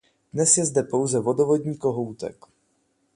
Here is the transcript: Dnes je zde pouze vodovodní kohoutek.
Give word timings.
Dnes 0.33 0.55
je 0.57 0.65
zde 0.65 0.83
pouze 0.83 1.19
vodovodní 1.21 1.77
kohoutek. 1.77 2.35